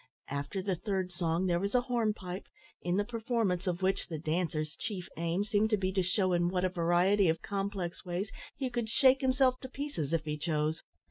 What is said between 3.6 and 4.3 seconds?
of which the